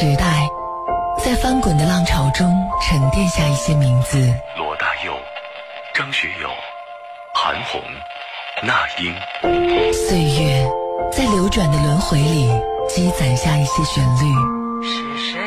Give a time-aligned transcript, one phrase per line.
[0.00, 0.48] 时代，
[1.22, 4.16] 在翻滚的浪潮中沉淀下一些名字。
[4.56, 5.12] 罗大佑、
[5.92, 6.48] 张学友、
[7.34, 7.82] 韩红、
[8.62, 9.14] 那英。
[9.92, 10.66] 岁月
[11.12, 12.48] 在流转的轮回里
[12.88, 14.24] 积攒下一些旋律。
[14.82, 15.38] 是谁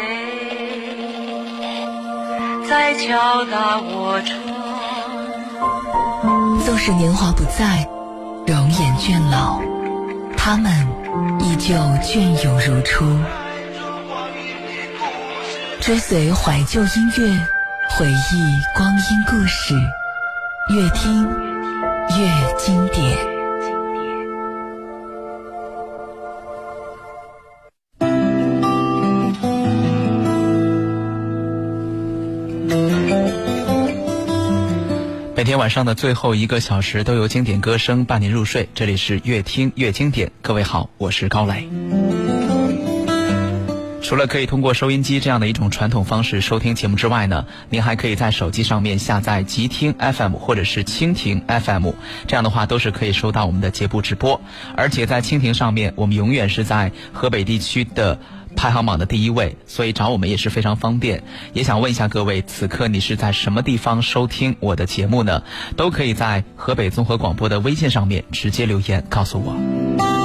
[2.70, 4.38] 在敲打我窗？
[6.64, 7.88] 纵使年华不在，
[8.46, 9.60] 容颜倦老，
[10.38, 10.72] 他们
[11.40, 11.74] 依旧
[12.04, 13.04] 隽永如初。
[15.86, 17.38] 追随怀旧音乐，
[17.90, 19.74] 回忆光阴故事，
[20.74, 21.30] 越听
[22.18, 23.18] 越经典。
[35.36, 40.32] 每天晚上的最后一个小时都有经典歌声伴您入睡，这里是越听越经典。
[40.41, 41.68] 各位好，我是高磊。
[44.13, 51.90] 除了可以通过收音机这样的一种传统方式收听节目之外呢，您还可以在手机上面下载极听 FM 或者是蜻蜓 FM，
[52.27, 54.40] 这样的话都是可以收到我们的节目直播。
[54.77, 58.20] 而且在蜻蜓上面，我们永远是在河北地区的。
[58.55, 61.23] 排行榜的第一位，所以找我们也是非常方便。
[61.54, 65.41] 也想问一下各位，此刻你是在什么地方收听我的节目呢？
[65.75, 70.22] 都可以在河北综合广播的微信上面直接留言告诉我。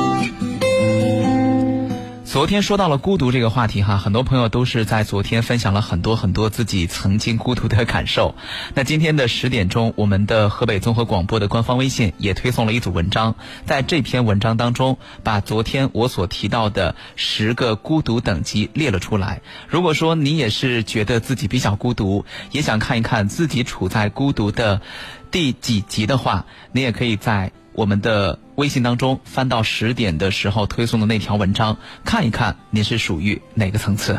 [2.30, 8.34] 昨天说到了孤独这个话题哈，很多朋友都是在昨天分享了很多很多自己曾经孤独的感受。
[8.74, 19.40] 那今天的十点钟，我们的河北综合广播的官方微信也推送了一组文章，在这篇文章当中，把昨天我所提到的十个孤独等级列了出来。
[19.66, 24.82] 如果说你也是觉得自己比较孤独，也想看一看自己处在孤独的
[25.30, 27.52] 第几级的话，你也可以在。
[27.78, 34.18] 我们的微信当中翻到十点的时候推送的那条文章，看一看你是属于哪个层次。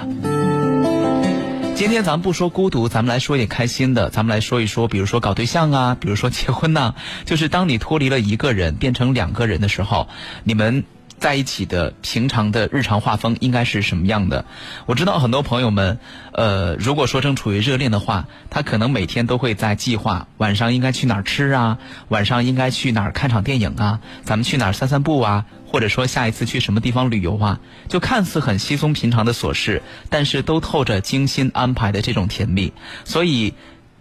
[1.76, 6.96] 今天咱们不说孤独，咱们来说点开心的，咱们来说一说，比如说搞对象啊，比如说结婚呐，
[7.26, 10.08] 就是当你脱离了一个人变成两个人的时候，
[10.46, 10.86] 你们。
[11.20, 14.46] 在一起的平常的日常画风应该是什么样的？
[14.86, 16.00] 我知道很多朋友们，
[16.32, 21.78] 呃，如果说正处于热恋的话，他可能每天都会在计划晚上应该去哪儿吃啊，
[22.08, 27.60] 晚上应该去哪儿看场电影啊，咱们去哪儿散散步啊，或者说下一次去什么地方旅游啊，
[27.90, 32.72] 就看似很稀松平常的琐事，但是都透着精心安排的这种甜蜜。
[33.04, 33.54] 所以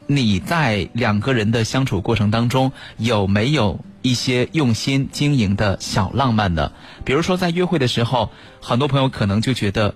[0.06, 3.84] 你在两个人的相处过程当中有没有？
[4.08, 6.72] 一些用心经营的小浪漫呢，
[7.04, 8.30] 比如说在约会的时候，
[8.60, 9.94] 很多朋友可能就觉得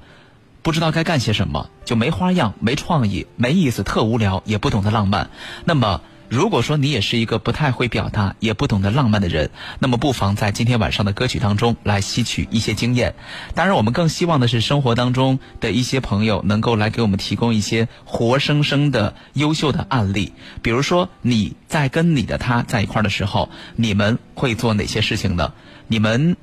[0.63, 5.31] 不知道该干些什么，就没花样、没创意、没意思、特无聊，也不懂得浪漫。
[5.65, 6.01] 那么。
[6.33, 9.51] 如果说你也是一个不太会表达、也不懂得浪漫的人，
[9.81, 13.15] 那么不妨在今天晚上的歌曲当中来吸取一些经验。
[13.55, 20.33] 当然，我们更希望的是生活当中的一些朋友能够来给我们提供一些活生生的优秀的案例。
[20.63, 25.53] 比如说，你在跟你的他在一块儿的时候，你们会做哪些事情呢？
[25.87, 26.39] 你们，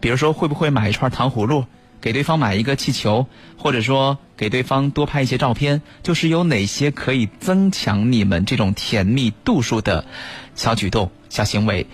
[0.00, 1.64] 比如说会不会买一串糖葫芦？
[2.00, 10.06] 给对方买一个气球，或者说给对方多拍一些照片，就是有哪些可以增强你们这种甜蜜度数的
[10.54, 11.86] 小举动、小行为，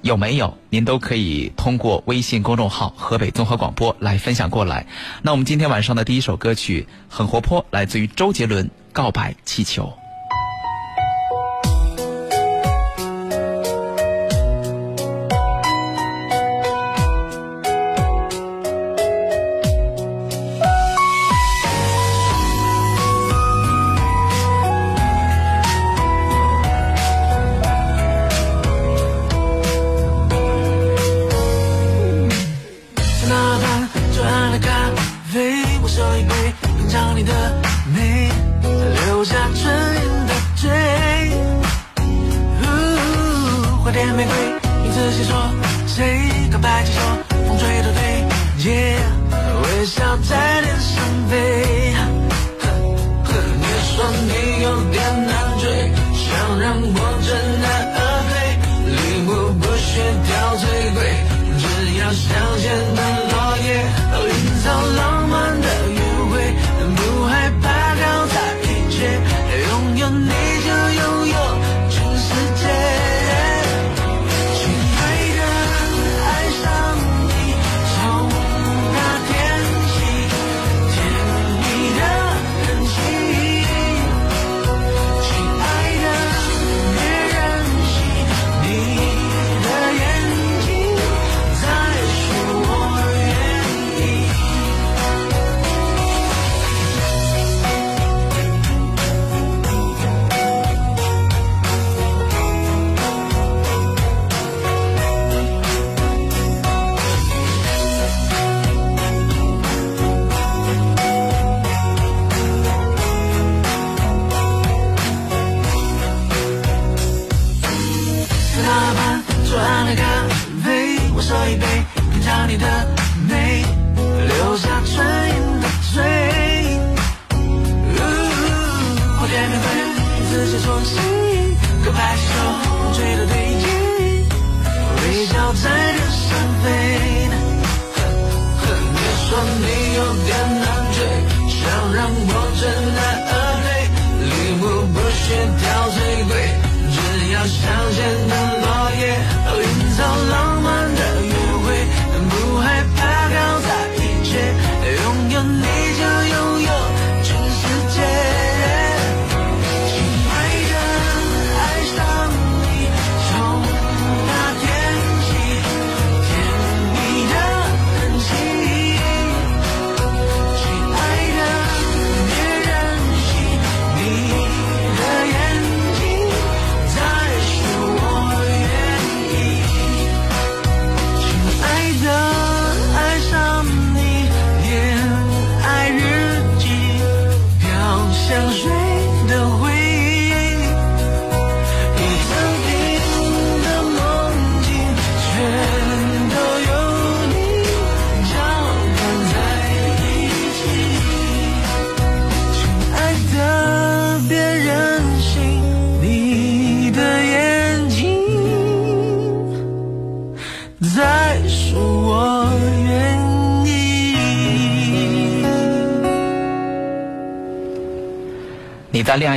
[0.00, 0.56] 有没有？
[0.70, 4.86] 您都可以通过微信公众号“河北综合广播”来分享过来。
[5.22, 9.92] 那我们今天晚上的第一首歌曲很活泼，来自于周杰伦《告白气球》。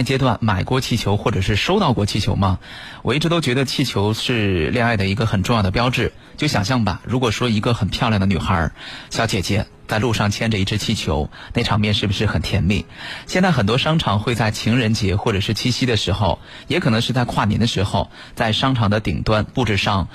[0.04, 2.60] 阶段买过气球，或者是收到过气球吗？
[3.04, 6.14] 我一直都觉得气球是恋爱的一个很重要的标志。
[6.38, 8.72] 就想象吧，如果说一个很漂亮的女孩，
[9.10, 12.86] 小姐姐在路上牵着一只气球，那场面是不是很甜蜜？
[13.28, 20.08] 现在很多商场会在情人节或者是七夕的时候，也可能是在跨年的时候，在商场的顶端布置上。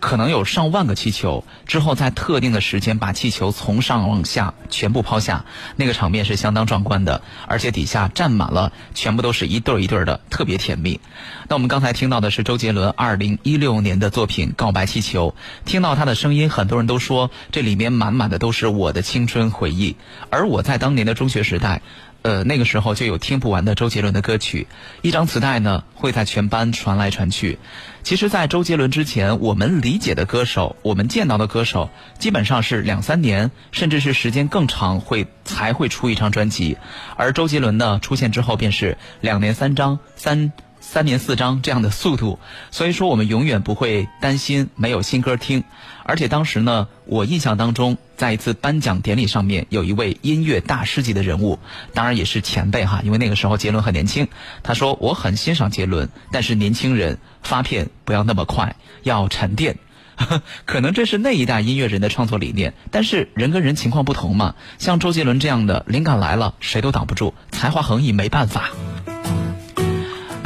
[0.00, 5.44] 可能有上万个气球，之后在特定的时间把气球从上往下全部抛下，
[5.76, 11.00] 那个场面是相当壮观的，而且底下站满了，全部都是一对儿一对儿的，特别甜蜜。
[11.48, 15.34] 那我们刚才听到的是周杰伦二零一六年的作品《告白气球》，
[15.68, 19.96] 听到他的声音，很多人都说这里面满满的都是我的青春回忆，
[20.30, 21.80] 而我在当年的中学时代。
[22.26, 24.66] 呃，那个时候就有听不完的周杰伦的歌曲，
[25.00, 27.56] 一张磁带呢会在全班传来传去。
[28.02, 31.88] 其实，在周杰伦之前，我们理解的歌手，我们见到的歌手，
[32.18, 36.76] 基本上是两三年，甚至是时间更长，会才会出一张专辑。
[37.14, 40.52] 而周杰伦呢，出现之后便是两年三张，三。
[40.88, 42.38] 三年四张这样的速度，
[42.70, 45.64] 所以说我们永远不会担心没有新歌听。
[46.04, 51.58] 而且当时呢，我印象当中，在一次颁奖典礼上面，有一位音乐大师级的人物，
[51.92, 54.28] 当然也是前辈哈，因为那个时候杰伦很年轻。
[54.62, 59.76] 他说：“我很欣赏杰伦，但是年轻人发片不要那么快，要沉淀。
[60.64, 64.54] ”可能这是那一代音乐人的创作理念，但是人跟人情况不同嘛。
[64.78, 68.70] 像周杰伦这样的，灵感来了谁都挡不住，才华横溢没办法。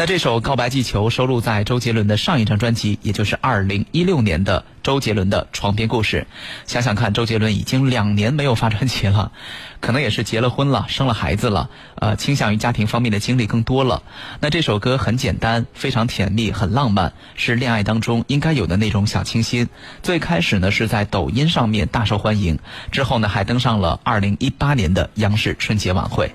[0.00, 6.26] 那这首《告白气球》收录在周杰伦的上一张专辑，也就是二零一六年的周杰伦的《床边故事》。
[6.64, 9.30] 想想看，周杰伦已经两年没有发专辑了，
[9.78, 14.02] 可能也是结了婚了，生了孩子了，呃，倾向于家庭方面的经历更多了。
[14.40, 19.68] 那这首歌很简单，非常甜蜜，很浪漫，是恋爱当中应该有的那种小清新。
[20.02, 22.58] 最开始呢是在抖音上面大受欢迎，
[22.90, 26.32] 之后呢还登上了二零一八年的央视春节晚会。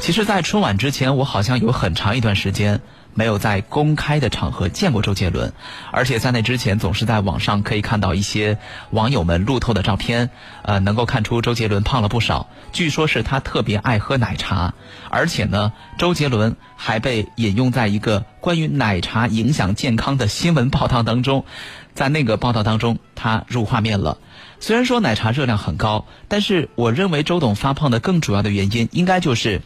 [0.00, 2.80] 其实，在春晚之前，我好像有很长一段时间
[3.12, 5.52] 没有在公开的场合见过周杰伦，
[5.92, 8.56] 而且在那之前，总是在网上可以看到一些
[8.90, 10.30] 网友们路透的照片，
[10.62, 12.48] 呃，能够看出周杰伦胖了不少。
[12.72, 14.72] 据说是他特别爱喝奶茶，
[15.10, 21.44] 而且呢，周杰伦还被引用在一个关于奶茶影响健康的新闻报道当中，
[21.92, 24.16] 在那个报道当中，他入画面了。
[24.58, 29.60] 虽然说奶茶热量很高，但是我认为周董发胖的更主要的原因，应该就是。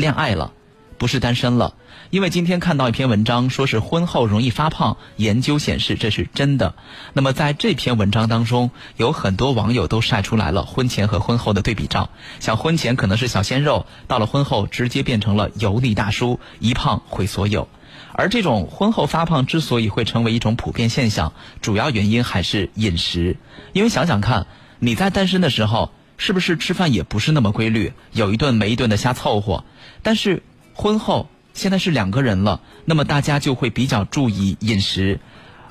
[0.00, 0.52] 恋爱了，
[0.98, 1.74] 不是单身了。
[2.08, 6.74] 因为今天看到一篇文章，说是婚后容易发胖，研究显示这是真的。
[7.12, 17.68] 那么在这篇文章当中，有很多网友都晒出来了婚前和婚后的对比照，像婚前可能是小鲜肉，到了婚后直接变成了油腻大叔，一胖毁所有。
[18.12, 23.36] 而这种婚后发胖之所以会成为一种普遍现象，主要原因还是饮食。
[23.72, 24.46] 因为想想看，
[24.80, 25.92] 你在单身的时候。
[26.20, 29.64] 是不是吃饭也不是那么规律，有一顿没一顿的瞎凑合？
[30.02, 30.42] 但是
[30.74, 35.18] 婚后现在是两个人了，那么大家就会比较注意饮食。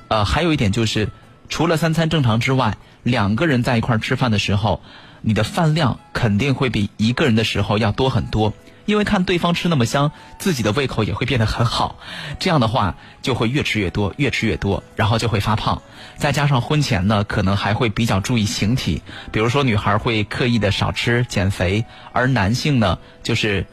[0.08, 1.08] 呃，还有一点就是，
[1.48, 4.82] 除了三餐正常之外，两个人在一块儿吃饭的时候，
[5.20, 8.52] 你的饭量肯定会比一个人的时候要多很多。
[8.90, 11.96] 因为看对方吃那么香，自己的胃口也会变得很好，
[12.40, 15.80] 这样的话就会越吃越多，越吃越多，然后就会发胖。
[16.16, 23.64] 再加上婚前呢，可能还会比较注意形体，比如说女孩会刻意的少吃减肥，而男性呢，就是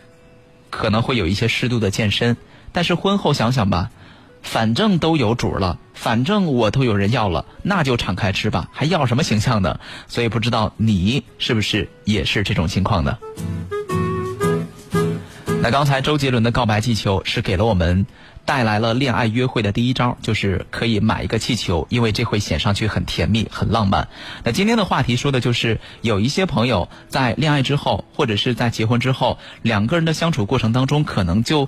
[0.69, 2.37] 可能会有一些适度的健身。
[2.71, 3.89] 但是婚后想想吧，
[4.43, 9.79] 反正都有主了，反正我都有人要了，那就敞开吃吧，还要什么形象呢？
[10.07, 13.17] 所以不知道你是不是也是这种情况呢？
[15.59, 18.05] 那刚才周杰伦的告白气球是给了我们
[18.45, 24.07] 带来了恋爱约会的第一招，就是可以买一个气球，因为这会显上去很甜蜜、很浪漫。
[24.43, 31.67] 那今天的话题说的就是有一些朋友在恋爱之后，或者是在结婚之后，两个人的相处过程当中，可能就。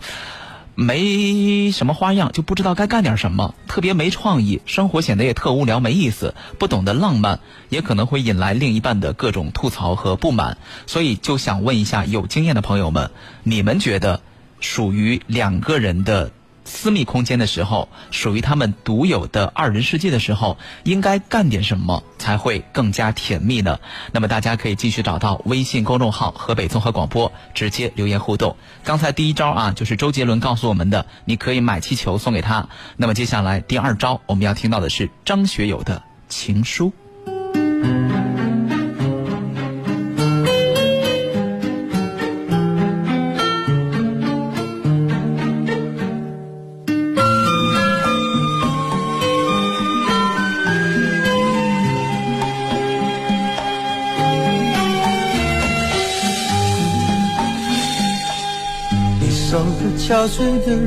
[0.80, 10.58] 没什么花样，就不知道该干点什么，特别没创意，生活显得也特无聊，没意思，不懂得浪漫，也可能会引来另一半的各种吐槽和不满。
[10.88, 13.12] 所以就想问一下有经验的朋友们，
[13.44, 14.22] 你们觉得
[14.62, 16.32] 属于两个人的？
[16.70, 23.80] 私密空间的时候，属于他们独有的二人世界的时候，应该干点什么才会更加甜蜜呢？
[24.14, 28.56] 那么大家可以继续找到微信公众号“河北综合广播”，直接留言互动。
[28.84, 32.70] 刚才第一招啊，就是周杰伦告诉我们的，你可以买气球送给他。
[32.96, 36.94] 那么接下来第二招，我们要听到的是张学友的情书。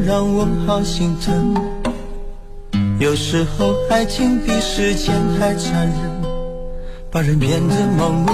[0.04, 1.54] 让我好心疼。
[2.98, 5.94] 有时候爱情比时间还残忍，
[7.10, 8.30] 把人变得盲目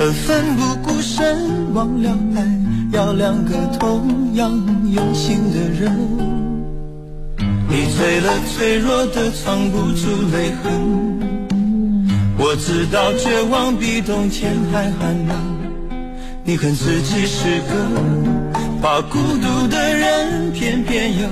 [0.00, 1.72] 而奋不顾身。
[1.74, 2.44] 忘了爱
[2.92, 4.50] 要两个同样
[4.90, 5.92] 用心的人。
[7.68, 11.18] 你醉了，脆弱的藏不住泪痕。
[12.38, 15.36] 我知道绝望比冬天还寒冷。
[16.42, 17.74] 你恨自己是个
[18.80, 21.28] 怕孤独的人，偏偏又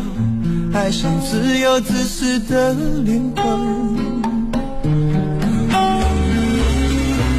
[0.75, 3.45] 爱上自由自私的灵魂。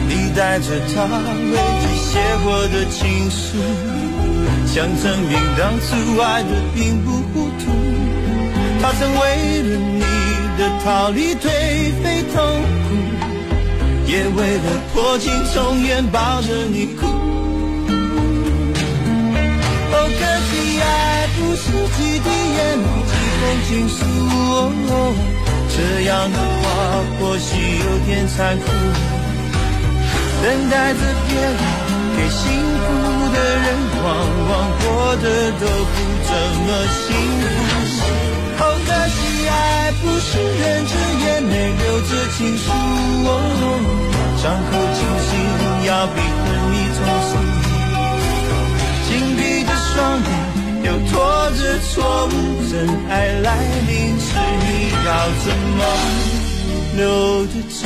[0.07, 3.57] 你带着他为你写过的情书，
[4.65, 7.65] 想证明当初爱的并不糊涂。
[8.81, 10.03] 他曾为了你
[10.57, 11.49] 的逃离颓
[12.01, 12.43] 废痛
[12.87, 12.95] 苦。
[14.09, 17.36] 也为了破镜重圆抱着你哭。
[20.07, 20.85] 可惜爱
[21.37, 21.63] 不是
[21.95, 23.99] 几滴眼泪几封情书。
[25.75, 26.63] 这样的话
[27.19, 27.49] 或许
[27.79, 28.63] 有点残酷。
[30.41, 31.47] 等待着别人
[32.15, 32.41] 给幸
[32.77, 32.85] 福
[33.33, 33.65] 的人，
[34.03, 34.05] 往
[34.49, 34.85] 往过
[35.17, 35.25] 得
[35.59, 35.95] 都不
[36.25, 36.29] 怎
[36.65, 37.05] 么幸
[37.41, 37.45] 福。
[38.59, 39.17] 哦，可惜
[39.49, 39.51] 爱
[40.01, 40.91] 不是忍着
[41.23, 42.65] 眼泪留着情书。
[44.37, 44.97] 伤口清
[45.27, 45.29] 醒，
[45.87, 46.97] 要比昏迷痛
[50.87, 52.31] 又拖着错误。
[52.71, 53.11] 真爱
[53.43, 53.45] 来
[53.87, 54.25] 临时，
[54.61, 54.65] 你
[55.05, 55.07] 要
[55.43, 55.45] 怎
[55.77, 55.79] 么
[56.95, 57.77] 留得住？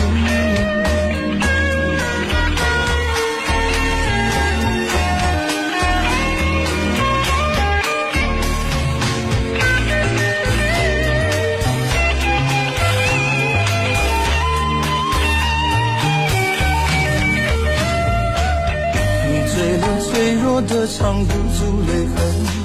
[20.67, 22.61] 的藏不住泪痕，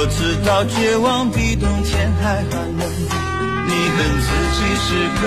[0.00, 2.88] 我知道绝望比冬天还寒冷。
[3.66, 4.86] 你恨自己是
[5.18, 5.22] 个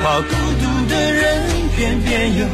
[0.00, 0.30] 怕孤
[0.62, 1.26] 独的人，
[1.74, 2.46] 偏偏又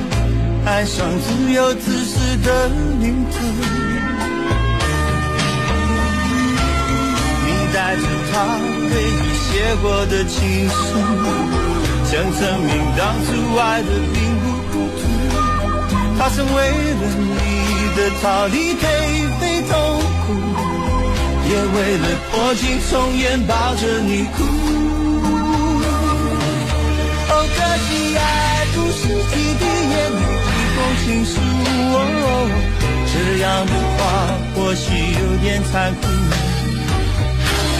[0.64, 3.34] 爱上自由自私的灵魂。
[7.44, 8.00] 你带着
[8.32, 8.56] 他
[8.88, 10.72] 为你写过的情书，
[12.06, 13.28] 想证明当初
[13.58, 15.00] 爱的并不糊涂。
[16.18, 17.52] 他曾为了你。
[17.94, 18.80] 的逃离颓
[19.38, 20.11] 废痛苦，
[21.52, 24.42] 也为了破镜重圆抱着你哭。
[27.28, 28.20] 哦，可惜爱
[28.72, 31.32] 不是几滴眼泪几封情书。
[31.92, 31.96] 哦，
[33.12, 34.00] 这样的话
[34.54, 36.02] 或许有点残酷。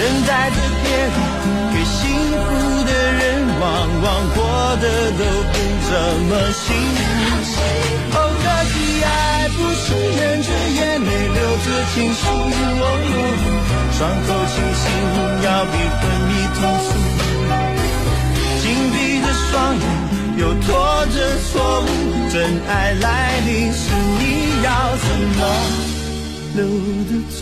[0.02, 1.14] 等待着别人
[1.72, 3.22] 给幸福的人，
[3.60, 3.64] 往
[4.02, 4.42] 往过
[4.82, 5.54] 得都不
[5.86, 5.90] 怎
[6.26, 6.66] 么幸
[6.96, 7.00] 福。
[8.10, 9.08] 哦，可惜爱。
[9.54, 12.20] 不是忍着眼泪流着情书，
[13.92, 14.82] 伤口清醒
[15.44, 16.88] 要比昏迷痛楚。
[18.60, 19.84] 紧闭着双眼，
[20.38, 20.66] 又拖
[21.14, 21.16] 着
[21.52, 21.86] 错误，
[22.32, 22.34] 真
[22.66, 23.80] 爱来临时，
[24.18, 24.20] 你
[24.64, 24.66] 要
[24.96, 25.06] 怎
[25.38, 25.40] 么
[26.56, 26.60] 留
[27.06, 27.40] 得住？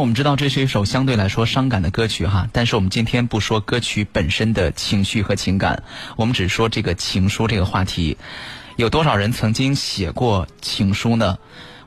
[0.00, 5.82] 我们知道这是一首相对来说伤感的歌曲哈，但是我们今天不说歌曲本身的情绪和情感，
[6.16, 8.16] 我们只说这个情书这个话题，
[8.76, 11.38] 有多少人曾经写过情书呢？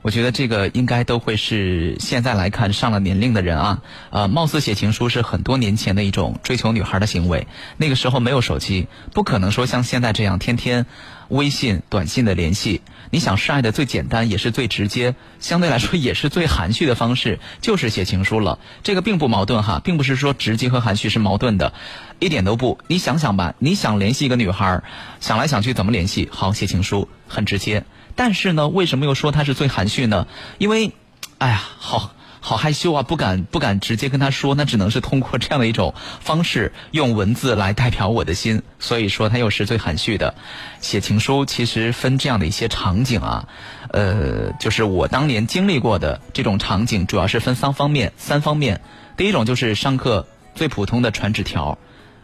[0.02, 7.46] 我觉得这个应该都会是现在来看上了年龄的人啊，呃，貌似写情书是很多年前的一种追求女孩的行为。
[7.78, 10.88] 那个时候没有手机，不可能说像现在这样天天
[11.28, 12.82] 微信、短信的联系。
[13.12, 18.58] 你想示爱的最简单也是最直接，相对来说也是最含蓄的方式，就是写情书了。
[18.84, 21.74] 这个并不矛盾哈，并不是说直接和含蓄是矛盾的，
[22.20, 22.80] 一点都不。
[22.88, 24.82] 你想想吧，你想联系一个女孩，
[25.20, 26.28] 想来想去怎么联系？
[26.32, 27.84] 好，写情书，很直接。
[28.24, 30.28] 但是呢，为什么又说他是最含蓄呢？
[30.60, 30.92] 因为，
[31.40, 38.62] 哎呀，好好害羞啊，不敢不敢直接跟他说，那只能是通过这样的一种方式，用文字来代表我的心。
[38.78, 40.36] 所以说，他又是最含蓄的。
[40.82, 43.48] 写情书其实分这样的一些场景啊，
[43.90, 48.14] 呃，就是我当年经历过的这种场景，主要是分三方面。
[48.18, 48.82] 三方面，
[49.18, 51.80] 第一种就是上课最普通的传纸条。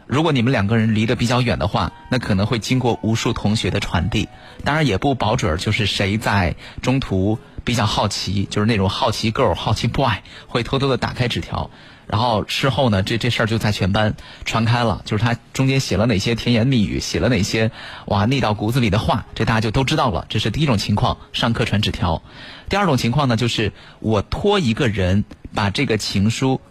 [0.08, 4.26] 如果你们两个人离得比较远的话，那可能会经过无数同学的传递，
[4.64, 10.10] 当然也不保准就是谁在中途比较好奇，就是那种好奇 girl、好奇 boy
[10.46, 11.70] 会偷偷的打开纸条，
[12.06, 17.70] 然后事后呢，这这事儿就在全班传开了，就是他中间写了哪些甜言蜜语，写了哪些
[18.06, 20.24] 哇腻到骨子里的话，这大家就都知道了。
[20.30, 22.22] 这是第一种情况，上课传纸条。
[22.70, 26.62] 第二种情况呢，就是我托一个人把这个情书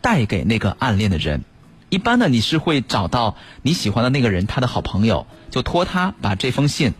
[0.00, 1.42] 带给那个暗恋的人。
[1.94, 6.92] 一般呢，你是会找到你喜欢的那个人他的好朋友，就托他把这封信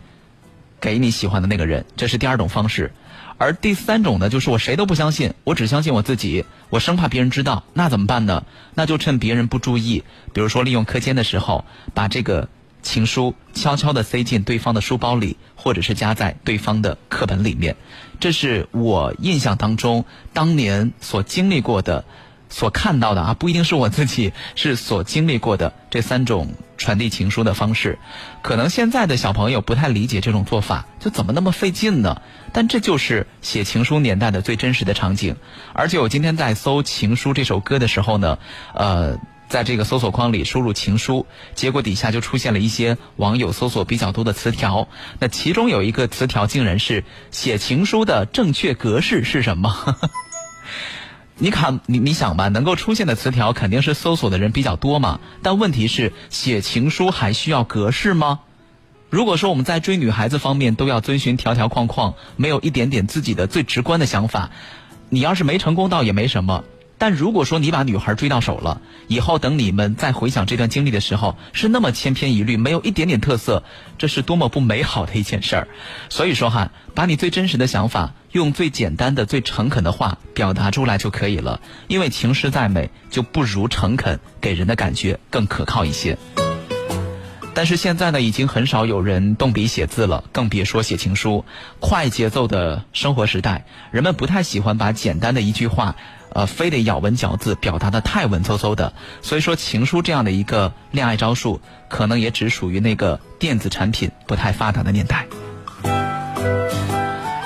[0.79, 2.93] 给你喜欢的那个人，这是第二种方式。
[3.37, 8.45] 而第三种呢，就是我谁都不相信，我只相信我自己，我生怕别人知道，那怎么办呢？
[8.73, 12.47] 那就趁别人不注意，比如说利用课间的时候，把这个
[12.81, 17.75] 情书悄悄地塞进对方的书包里，或者是夹在对方的课本里面。
[18.21, 22.05] 这是我印象当中当年所经历过的。
[22.55, 27.99] 所看到的啊，不一定是我自己是所经历过的这三种传递情书的方式，
[28.41, 32.21] 可能现在的小朋友不太理解这种做法，就怎么那么费劲呢？
[32.53, 35.35] 但这就是写情书年代的最真实的场景。
[35.73, 38.39] 而且我今天在搜《情书》这首歌的时候呢，
[38.73, 44.87] 呃，在这个搜索框里输入“情书”，结果底下就出现了一些网友搜索比较多的词条。
[45.19, 49.97] 那其中有一个词条竟然是写情书的正确格式是什么？
[51.37, 55.19] 你看，你你想吧，能够出现的词条肯定是搜索的人比较多嘛。
[55.41, 58.39] 但问题是，写情书还需要格式吗？
[59.09, 64.49] 如果说我们在追女孩子方面都要遵循条条框框，没有一点点自己的最直观的想法，
[65.09, 66.63] 你要是没成功倒也没什么。
[66.97, 73.63] 但如果说你把女孩追到手了，以后等你们再回想这段经历的时候，是那么千篇一律，没有一点点特色，
[73.97, 75.67] 这是多么不美好的一件事儿。
[76.09, 81.61] 所以说哈，把你最真实的想法，用最简单的、最诚恳的话表达出来就可以了。
[81.87, 86.17] 因为情诗再美，就不如诚恳给人的感觉更可靠一些。
[87.53, 91.45] 但是现在呢，已经很少有人动笔写字了，更别说写情书。
[91.79, 95.95] 快节奏的生活时代，人们不太喜欢把简单的一句话。
[96.33, 105.25] 呃，非得咬文嚼字，表达的太文绉绉的，所以说情书这样的一个恋爱招数，可能也只属于那个电子产品不太发达的年代。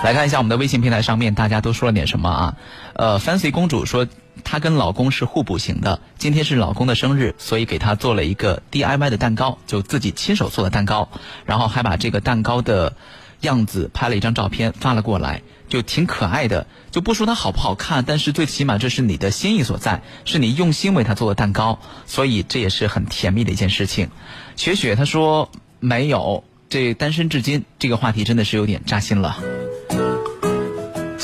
[0.02, 2.58] 来看一下我们的微信平台上面，大家都说了点什么啊？
[2.94, 4.08] 呃，Fancy 公主说
[4.46, 11.10] 她跟老公是互补型的，今天是老公的生日，所以给他做了一个 DIY 的蛋糕，就自己亲手做的蛋糕，
[11.46, 12.94] 然后还把这个蛋糕的
[13.42, 15.42] 样子拍了一张照片发了过来。
[15.68, 24.10] 就挺可爱的，就不说它好不好看，但是最起码这是你的心意所在，是你用心为他做的蛋糕，所以这也是很甜蜜的一件事情。
[24.56, 29.38] 雪雪她说没有，这单身至今这个话题真的是有点扎心了。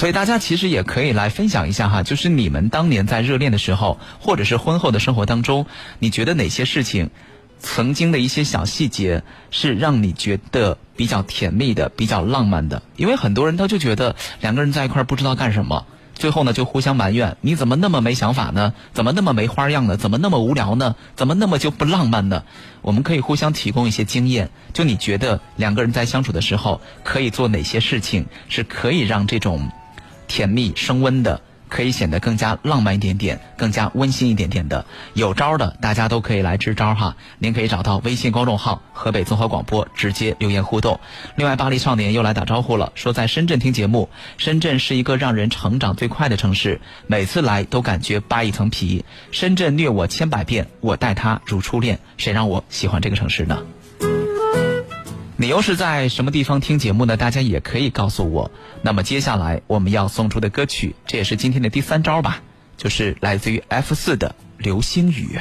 [0.05, 5.65] 所以大家其实也可以来分享一下哈，就是你们当年在热恋的时候，或者是婚后的生活当中，
[5.97, 7.09] 你觉得哪些事情？
[7.59, 18.75] 曾经的一些小细节是让你觉得比较甜蜜的、比较浪漫的，因为很多人他就觉得两个人在一块儿不知道干什么，最后呢就互相埋怨：你怎么那么没想法呢？
[18.93, 19.97] 怎么那么没花样呢？
[19.97, 20.95] 怎么那么无聊呢？
[21.15, 22.43] 怎么那么就不浪漫呢？
[22.83, 29.67] 我们可以互相提供一些经验，就你觉得两个人在相处的时候可以做哪些事情，是可以让这种
[30.27, 31.41] 甜蜜升温的。
[31.67, 34.85] 可以显得更加浪漫一点点，更加温馨一点点的。
[35.15, 37.17] 有招的，大家都可以来支招哈。
[37.39, 40.99] 您可以找到微信公众号“河北综合广播”，直接留言互动。
[41.35, 44.09] 另外，巴黎少年又来打招呼了，说在深圳听节目。
[44.37, 49.03] 深圳是一个让人成长最快的城市，每次来都感觉扒一层皮。
[49.31, 51.99] 深圳虐我千百遍，我待他如初恋。
[52.15, 53.63] 谁让我喜欢这个城市呢？
[55.37, 57.17] 你又是在什么地方听节目呢？
[57.17, 58.49] 大家也可以告诉我。
[58.81, 62.41] 那么接下来我们要送出的歌曲，这也是今天的第三招吧，
[62.77, 65.37] 就是来自于 F 四的《流星雨》。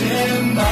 [0.00, 0.67] in my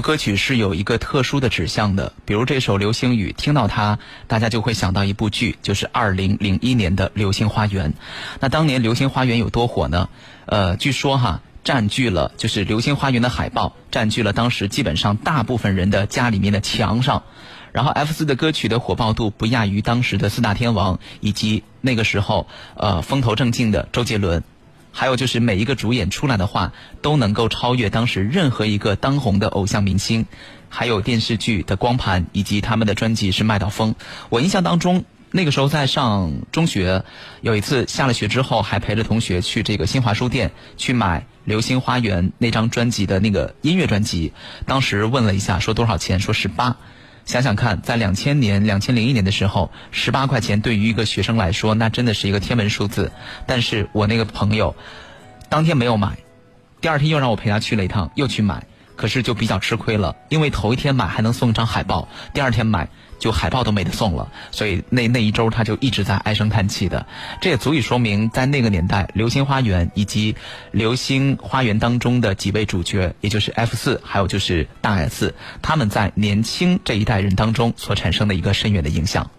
[0.00, 7.92] 歌曲是有一个特殊的指向的，比如这首《流星雨》，听到它，大家就会想到一部剧，就是二零零一年的《流星花园》。
[8.40, 10.08] 那当年《流星花园》有多火呢？
[10.46, 17.22] 呃，据说哈，占据了就是《流星花园》的海报，占据了当时基本上大部分人的家里面的墙上。
[17.72, 24.42] 然后 F 四的歌曲的火爆度不亚于当时的四大天王，以及那个时候呃风头正劲的周杰伦。
[24.92, 30.26] 还有就是每一个主演出来的话，都能够超越当时任何一个当红的偶像明星。
[30.72, 33.94] 还有电视剧的光盘以及他们的专辑是卖到疯。
[34.28, 37.04] 我印象当中，那个时候在上中学，
[37.40, 44.32] 有一次下了学之后，还陪着同学去这个新华书店去买《流星花园》那张专辑的那个音乐专辑。
[44.64, 46.20] 当时问了一下，说多少钱？
[46.20, 46.76] 说十八。
[47.24, 53.12] 想想看，在两千年、两千零一年的时候，十八块钱对于一个学生来说，那真的是一个天文数字。
[53.46, 54.74] 但是我那个朋友，
[55.48, 56.18] 当天没有买，
[56.80, 58.66] 第二天又让我陪他去了一趟，又去买。
[58.96, 67.06] 可是就比较吃亏了，因为头一天买还能送一张海报，第二天买就海报都没得送了，所以那那一周他就一直在唉声叹气的。
[67.40, 70.32] 这也足以说明，在那个年代，《流星花园》以及
[70.72, 79.30] 《流星花园》当中的几位主角，也就是 F 四，还有就是大 S，他们在年轻这一代人当中所产生的一个深远的影响。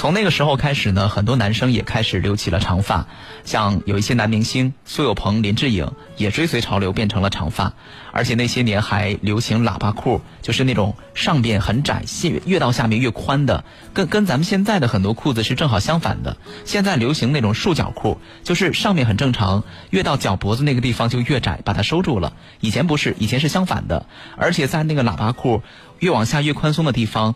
[0.00, 3.06] 从那个时候开始呢，很多男生也开始留起了长发，
[3.44, 7.74] 像有一些男明星苏有朋、林志颖也追随潮流变成了长发，
[8.10, 16.38] 而且那些年还流行喇叭裤，就是那种上边很窄，越越到下面越宽的，跟跟咱们现在的很多裤子是正好相反的。
[16.64, 22.32] 现在流行那种束脚裤，就是上面很正常，越到脚脖子那个地方就越窄，把它收住了。
[22.60, 24.06] 以前不是，以前是相反的，
[24.38, 25.62] 而且在那个喇叭裤
[25.98, 27.34] 越往下越宽松的地方。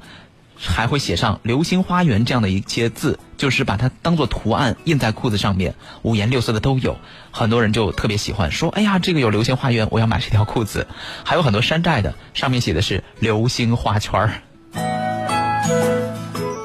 [0.67, 6.97] 还会写上“流星花园”这样的一些字，就是把它当做图案印在裤子上面，五颜六色的都有。
[7.31, 10.87] 很多人就特别喜欢说：“哎呀，这个有流星花园，我要买这条裤子。”
[11.25, 14.33] 还有很多山寨的，上面写的是“流星花圈儿”。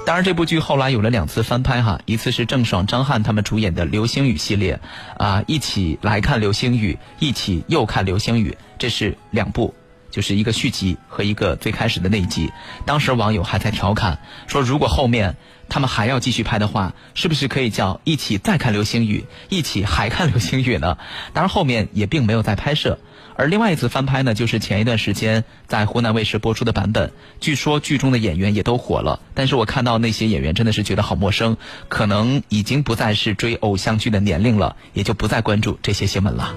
[0.06, 4.80] 当然，这部剧后来有了两次翻拍哈，一次是郑爽、张翰他们主演的《流星雨》系列，
[5.18, 9.76] 啊，一起来看《流星雨》，一起又看《流星雨》，这是两部。
[10.12, 12.52] 就是一个续集和一个最开始的那一集，
[12.86, 15.36] 当时网友还在调侃说，如果后面
[15.69, 20.98] 他们还要继续拍的话，是不是可以叫一起再看流星雨，一起还看流星雨呢？
[21.34, 23.00] 当然后面也并没有再拍摄。
[23.36, 31.56] 而另外一次翻拍呢，就是前一段时间在湖南卫视播出的版本，据说剧中的演员也都火了，但是我看到那些演员真的是觉得好陌生，
[31.88, 36.54] 可能已经不再是追偶像剧的年龄了，也就不再关注这些新闻了。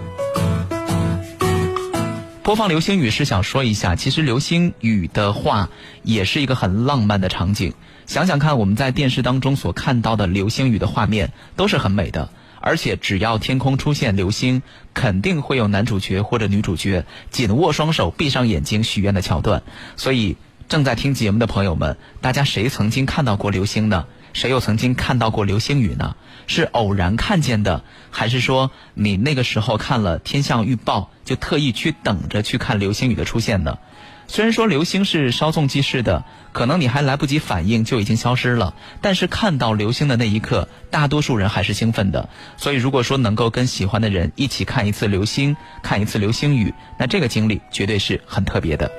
[2.52, 5.70] 播放流星雨是想说一下，其实流星雨的话
[6.02, 7.72] 也是一个很浪漫的场景。
[8.04, 12.28] 想想看，我们在电视当中所看到的流星雨的画面都是很美的，
[12.60, 14.62] 而且只要天空出现流星，
[14.92, 19.62] 肯定会有男主角或者女主角紧握双手、闭上眼睛许愿的桥段。
[19.96, 20.36] 所以，
[20.68, 24.04] 正在听节目的朋友们，大家谁曾经看到过流星呢？
[24.34, 26.16] 谁又曾经看到过流星雨呢？
[26.52, 33.78] 是偶然看见的，还是说你那个时候看了天象预报，就特意去等着去看流星雨的出现呢？
[34.28, 42.28] 虽然说流星是稍纵即逝的，可能你还来不及反应就已经消失了，但是看到流星的那一刻，大多数人还是兴奋的。
[42.58, 48.90] 所以如果说能够跟喜欢的人一起看一次流星，看一次流星雨，那这个经历绝对是很特别的。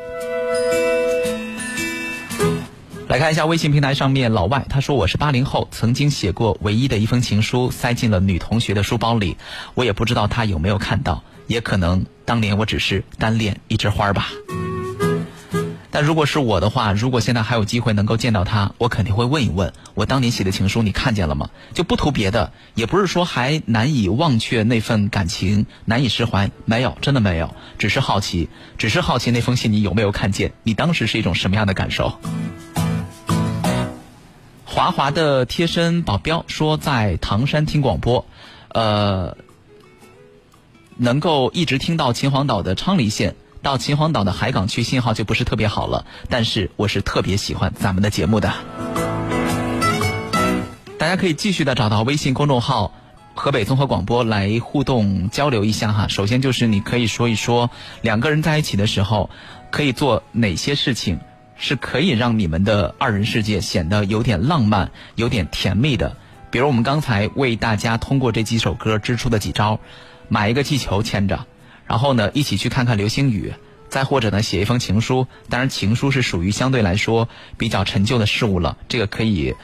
[3.13, 9.38] 来看一下微信平台上面老外，他说我是八零后，曾经写过唯一的一封情书，塞进了女同学的书包里，
[9.76, 14.30] 我也不知道他有没有看到，也可能当年我只是单恋一枝花吧。
[15.91, 21.52] 但如果是我的话，如果现在还有机会能够见到他，我肯定会问一问，我当年写的情书你看见了吗？
[21.76, 28.49] 就不图别的，也不是说还难以忘却那份感情，难以释怀，没有，真的没有，只是好奇，
[28.80, 32.19] 只是好奇那封信你有没有看见，你当时是一种什么样的感受？
[34.75, 38.25] 华华的贴身保镖说，在唐山听广播，
[38.69, 39.38] 呃，
[40.97, 46.07] 能够一直听到秦皇岛的昌黎县，到秦皇岛的海港区信号就不是特别好了。
[46.27, 48.51] 但是我是特别喜欢咱们的节目的，
[50.97, 52.95] 大家可以继续的找到微信公众号
[53.36, 56.07] “河北综合广播”来互动交流一下哈。
[56.07, 57.69] 首先就是你可以说一说
[58.01, 59.29] 两个人在一起的时候
[59.69, 61.19] 可以做哪些事情。
[61.57, 66.17] 是可以让你们的二人世界显得有点浪漫、有点甜蜜的。
[66.51, 69.79] 比如我们刚才为大家通过这几首歌支出的几招：
[70.29, 71.45] 买一个气球牵着，
[71.87, 73.53] 然后呢一起去看看流星雨，
[73.89, 75.27] 再或者呢写一封情书。
[75.49, 79.55] 当然，情书是属于相对来说比较陈旧的事物了，这个可以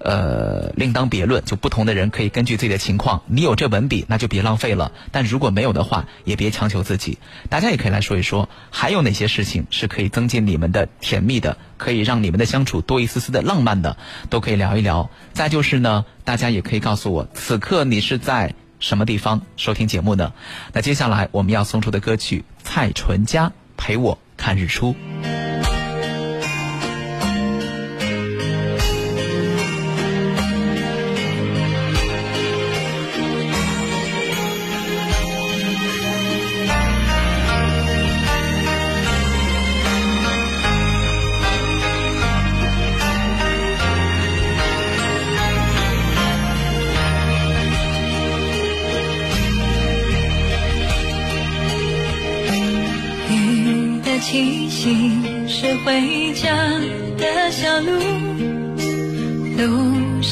[0.00, 1.44] 呃，另当别论。
[1.44, 7.18] 就不同的人可以根据自己的情况，你有这文笔，那就别浪费了；但如果没有的话，也别强求自己。
[7.48, 13.96] 大家也可以来说一说，还有哪些事情是可以增进你们的甜蜜的，可以让你们的相处多一丝丝的浪漫的，
[14.28, 15.10] 都可以聊一聊。
[15.32, 20.32] 再就是呢，大家也可以告诉我，此刻你是在什么地方收听节目呢？
[20.72, 24.94] 那接下来我们要送出的歌曲，蔡淳佳陪我看日出。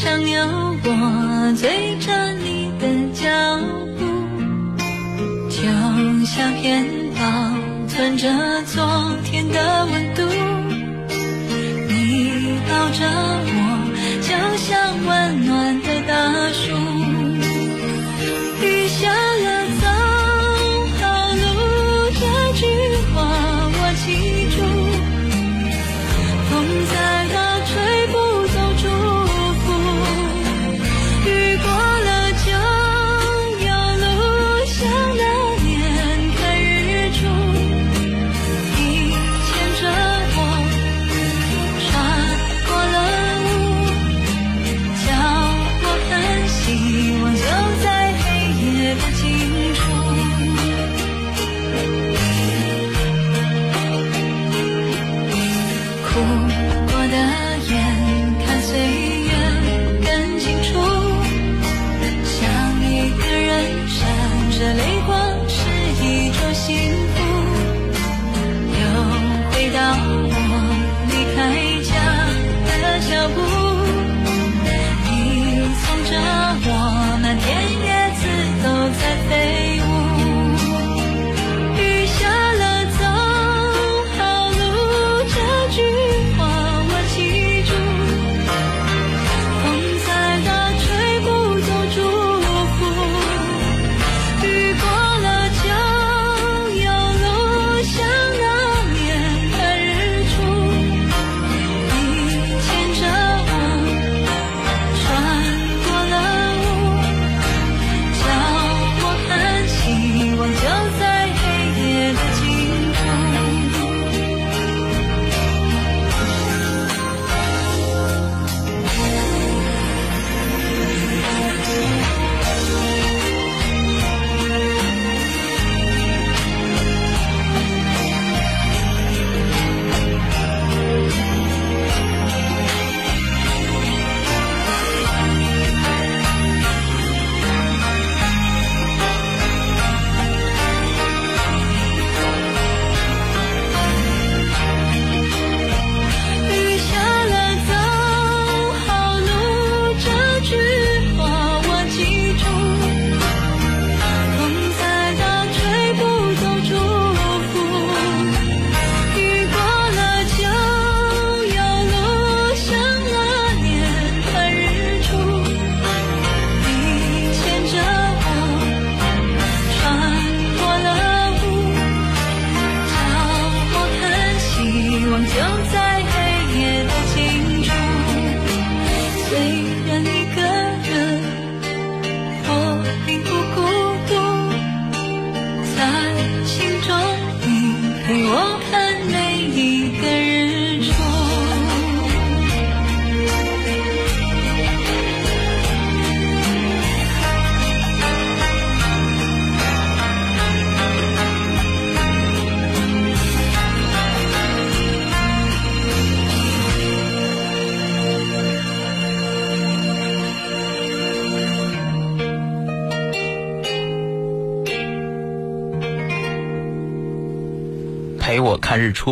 [0.09, 0.41] 上有
[0.85, 3.29] 我追着你的脚
[3.99, 4.01] 步，
[5.51, 5.61] 就
[6.25, 7.21] 像片保
[7.87, 8.27] 存着
[8.65, 10.23] 昨天的温度。
[11.91, 13.05] 你抱着
[13.53, 13.57] 我，
[14.23, 15.98] 就像温暖的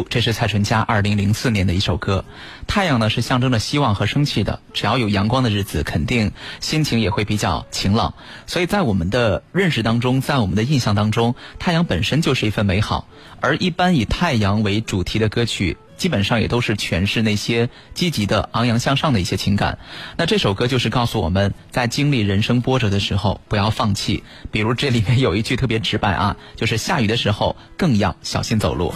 [0.09, 2.25] 这是蔡淳佳二零零四年的一首歌。
[2.67, 8.15] 太阳呢是象征着希望和生气的，只要有阳光的日子，肯定心情也会比较晴朗。
[8.47, 13.07] 所以在我们的认识当中，在我们的印象当中，太阳本身就是一份美好。
[13.41, 19.79] 而一般以太阳为主题的歌曲，基本上也都是诠释那些积极的、昂扬向上的一些情感。
[20.17, 24.25] 那这首歌就是告诉我们在经历人生波折的时候不要放弃。
[24.51, 28.93] 比如这里面有一句特别直白啊，就是下雨的时候更要小心走路。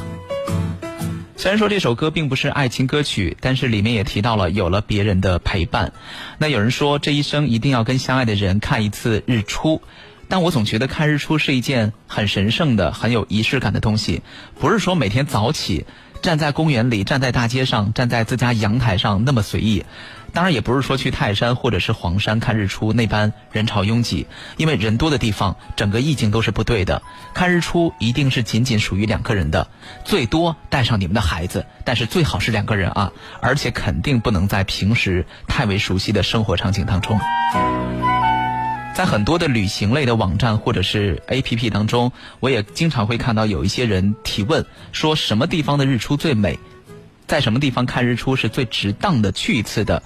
[1.41, 5.95] 虽然说这首歌并不是爱情歌曲，但是里面也提到了有了别人的陪伴。
[6.37, 9.81] 那有人说这一生一定要跟相爱的人看一次日出，
[10.29, 14.21] 但我总觉得看日出是一件很神圣的、很有仪式感的东西，
[14.59, 15.87] 不是说每天早起
[16.21, 19.87] 站在公园里、站在大街上、站在自家阳台上那么随意。
[20.33, 24.27] 当然也不是说去泰山或者是黄山看日出那般人潮拥挤，
[24.57, 27.03] 因为人多的地方整个意境都是不对的。
[27.35, 29.69] 看日出一定是仅仅属于两个人的，
[30.05, 37.19] 最多带上你们的孩子，但是最好是两个人啊，而且肯定不能在平时太为熟悉的生活场景当中。
[38.93, 46.59] 在很多的旅行类的网站或者是 APP 当中，我也经常会看到有一些人提问，说什么地方的日出最美。
[47.31, 50.03] 在什么地方看日出是最值当的去一次的？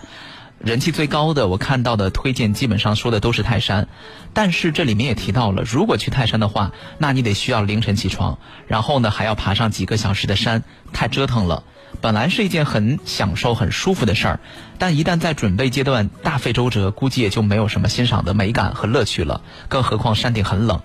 [0.59, 3.89] 人气最高的，我看到的推荐基本上说的都是泰山。
[4.35, 11.65] 但是这里面也提到了，如果去泰山的话，那你得需要凌晨起床，然后呢还要爬上几个小时的山，太折腾了。
[12.03, 14.41] 本来是一件很享受、很舒服的事儿，
[14.77, 19.41] 但一旦在准备阶段大费周折，估计也就没有什么欣赏的美感和乐趣了。
[19.69, 20.83] 更何况山顶很冷。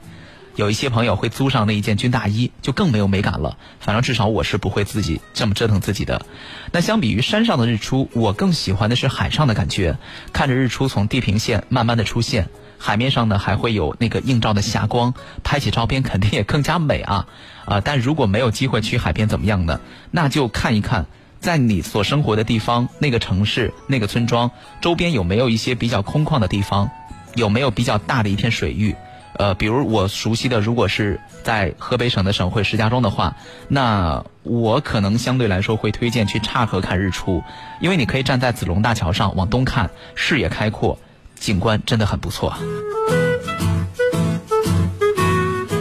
[0.56, 3.58] 有一些朋友会租上那一件军大衣，就更没有美感了。
[3.80, 6.26] 反正至少我是不会自己这么折腾自己的。
[6.72, 9.98] 那相比于山上的日出，我更喜欢的是海上的感觉。
[10.34, 17.28] 看着日出从地平线慢慢的出现，海面上呢还会有那个映照的霞光，拍起照片肯定也更加美啊
[17.66, 17.82] 啊！
[17.82, 19.80] 但如果没有机会去海边，怎么样呢？
[20.12, 21.06] 那就看一看，
[21.40, 26.90] 在你所生活的地方，那个城市、那个村庄周边有没有一些比较空旷的地方，
[27.36, 28.96] 有没有比较大的一片水域。
[29.40, 33.38] 呃，比如我熟悉的，如果是在河北省的省会石家庄的话，
[33.70, 37.42] 那我可能相对来说会推荐去岔河看日出，
[37.80, 41.00] 因为你可以站在子龙大桥上往东看，视野开阔，
[41.36, 42.54] 景观真的很不错。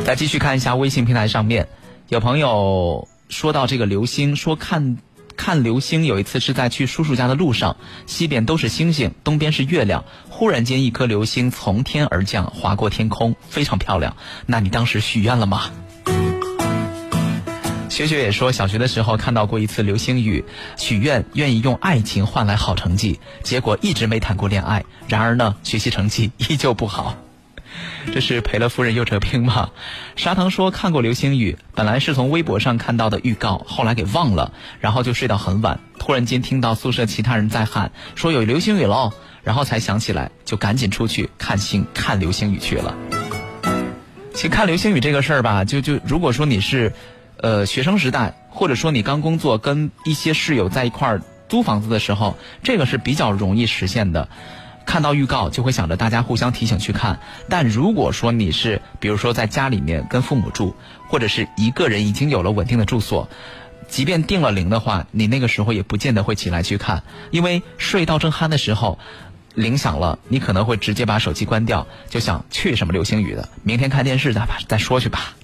[0.05, 1.67] 再继续看一下微信平台上面，
[2.09, 4.99] 有朋友说到这个流星，说看。
[5.39, 7.77] 看流星，有一次是在去叔叔家的路上，
[8.07, 10.05] 西边都是星星，东边是月亮。
[10.29, 14.15] 忽然间，一颗流星从天而降，划过天空，非常漂亮。
[14.45, 15.71] 那你当时许愿了吗？
[17.89, 20.45] 雪雪也说，小学的时候看到过一次流星雨，
[20.77, 24.85] 许愿愿意用爱情换来好成绩，结果一直没谈过恋爱。
[25.07, 27.17] 然而呢，学习成绩依旧不好。
[28.13, 29.71] 这是赔了夫人又折兵吗？
[30.17, 35.81] 砂糖说看过流星雨，本来是从微博上看到的预告，后来给忘了，然后就睡到很晚。
[35.99, 39.13] 突然间听到宿舍其他人在喊说有流星雨喽，
[39.43, 42.97] 然后才想起来，就赶紧出去看星看流星雨去了。
[44.33, 46.93] 其实看流星雨这个事儿吧，就就如果说你是，
[47.39, 54.29] 呃学生时代，或者说你刚工作跟一些室友在一块儿租房子的时候，这个是比较容易实现的。
[54.89, 60.75] 看到预告就会想着大家互相提醒去看，但如果说你是比如说在家里面跟父母住，
[61.09, 63.29] 或者是一个人已经有了稳定的住所，
[63.87, 68.99] 即便定了铃的话，你那个时候也不见得会起来去看，因为睡到正酣的时候，
[69.55, 75.35] 铃响了，你可能会直接把手机关掉，就想去什么流星雨的，明天看电视再再说去吧。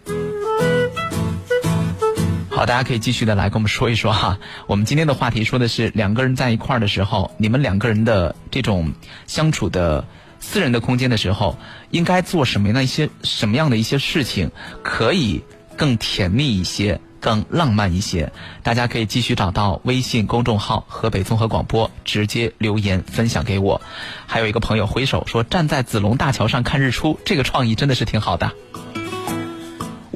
[2.55, 4.38] 好，大家可以继续的来跟我们说一说哈。
[4.68, 8.92] 我们今天的话题说的是两个人在一块儿的时候，你们两个人的这种
[9.26, 10.05] 相处的
[10.38, 11.59] 私人的空间的时候，
[11.90, 14.52] 应该做什么样的一些什么样的一些事情，
[14.84, 15.42] 可以
[15.76, 18.30] 更甜蜜一些，更浪漫一些。
[18.62, 23.82] 大家可以继续找到微信公众号“河北综合广播”，直接留言分享给我。
[24.26, 28.52] 还有一个朋友挥手说站在子龙大桥上看日出，这个创意真的是挺好的。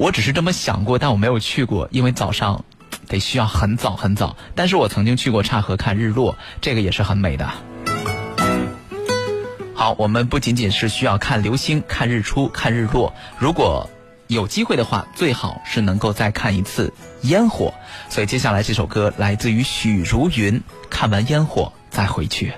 [0.01, 2.65] 我只是这么想过，但我没有去过，因为早上
[3.09, 4.37] 得需要很早很早。
[4.55, 7.51] 但是我曾经去过岔河看日落，这个也是很美的。
[9.75, 13.91] 好，我们不仅仅是需要看流星、看日出、看日落，如果
[14.29, 16.93] 有机会的话，最好是能够再看一次
[17.23, 17.75] 烟火。
[18.09, 22.53] 所以接下来这首歌来自于许茹芸，《看完烟火再回去》。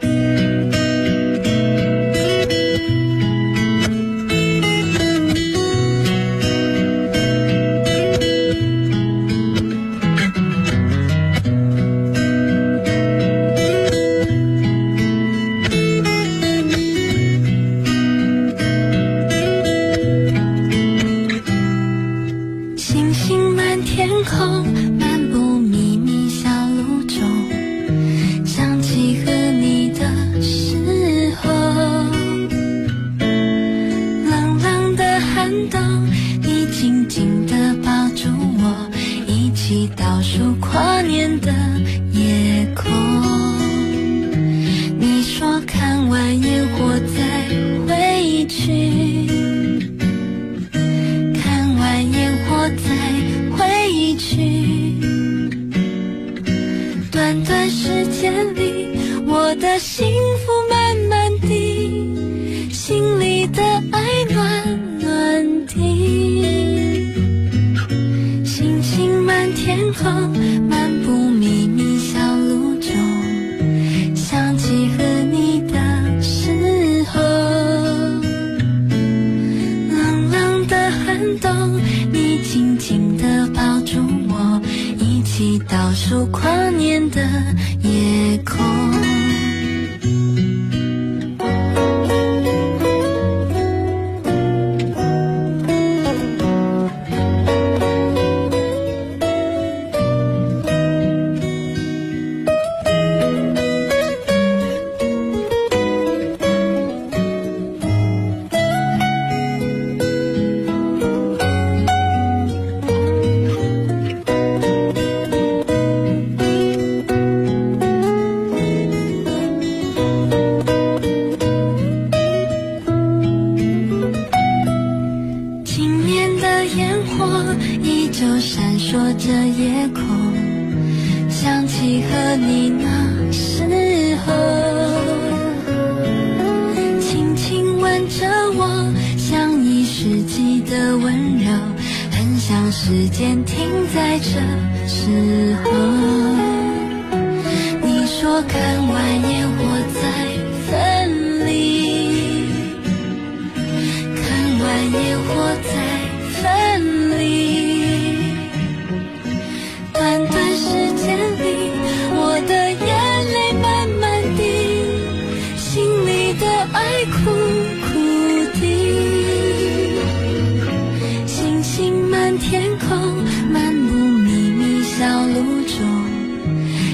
[175.40, 175.78] 途中，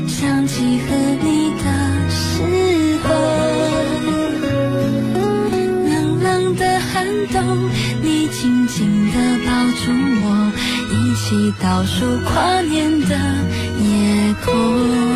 [0.07, 1.64] 想起和你的
[2.09, 2.16] 时
[3.03, 3.05] 候。
[5.88, 7.68] 冷冷的寒冬，
[8.03, 9.51] 你紧紧的抱
[9.82, 9.90] 住
[10.22, 10.24] 我，
[10.92, 13.16] 一起倒数跨年的
[13.82, 15.16] 夜空。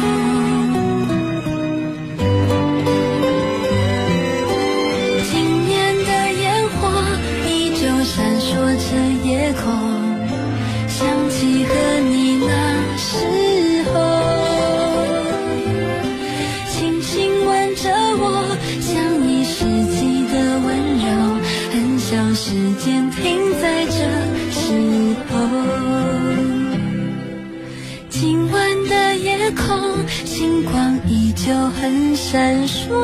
[31.51, 32.95] 依旧很闪烁，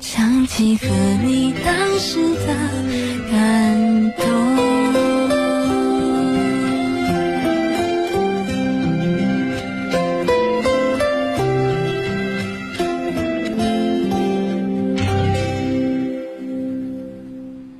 [0.00, 0.88] 想起和
[1.24, 2.46] 你当时的
[3.30, 4.26] 感动。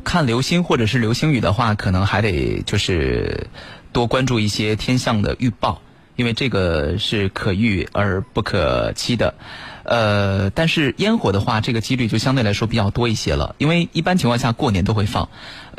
[0.05, 3.49] 看流星或者是流星雨的话，可能还得就是
[3.93, 5.83] 多关注一些天象的预报，
[6.19, 9.33] 因为这个是可遇而不可期的。
[9.89, 15.31] 呃，但是烟火的话，这个几率就相对来说比较多一些了，因为一般情况下过年都会放。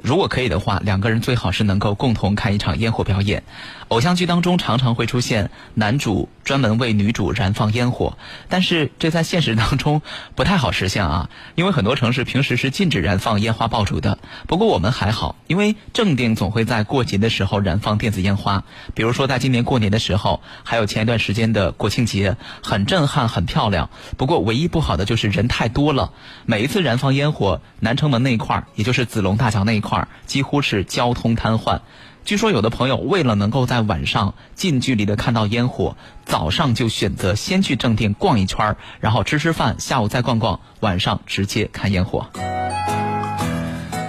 [0.01, 3.43] 如果可以的话，两个人最好是能够共同看一场烟火表演。
[3.89, 10.01] 偶像剧当中常常会出现男主专门为女主燃放烟火，但是这在现实当中
[10.35, 14.17] 不太好实现啊，因为很多城市平时是禁止燃放烟花爆竹的。
[14.47, 18.63] 不过我们还好，因为正定总会在过节的时候燃放电子烟花，
[18.95, 23.89] 比如说在今年过年的时候，还有前一段时间的国庆节，很震撼，很漂亮。
[24.17, 26.11] 不过唯一不好的就是人太多了，
[26.45, 31.79] 每一次燃放烟火，南城门那一块儿，也就是子龙大桥那一块儿，几乎是交通瘫痪。
[32.25, 35.95] 据说有的朋友为了能够在晚上近距离的看到烟火，
[36.25, 42.27] 早上就选择先去正定逛一圈，然后吃吃饭，下午再逛逛，晚上直接看烟火。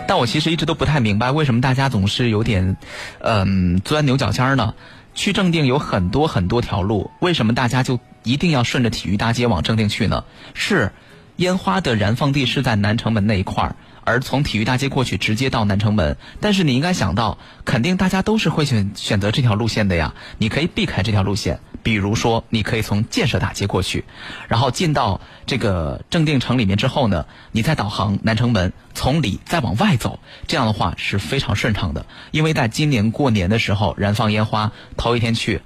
[0.07, 2.77] 但我其实一直都不太明白，为什么大家总是有点，
[3.21, 4.75] 嗯，钻牛角尖儿呢？
[5.21, 10.25] 去正定有很多很多条路，为什么大家就一定要顺着体育大街往正定去呢？
[10.55, 10.91] 是，
[11.37, 13.77] 烟花的燃放地是在南城门那一块儿。
[14.11, 16.17] 而从体育大街过去，直接到南城门。
[16.41, 20.15] 但是你应该想到，肯定大家都是会选选择这条路线的呀。
[20.39, 24.05] 你可以避开这条路线，比如说，你可以从建设大街过去，
[24.49, 30.19] 然后进到这个正定城里面之后呢，你再导航南城门，从里再往外走。
[30.49, 32.05] 这样的话是非常顺畅的。
[32.33, 35.63] 因为在今年过年的时候燃放烟花，头一天去，